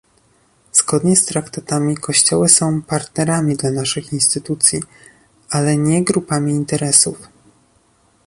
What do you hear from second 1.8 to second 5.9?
kościoły są partnerami dla naszych instytucji, ale